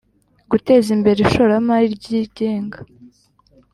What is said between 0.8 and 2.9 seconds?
imbere ishoramari ryigenga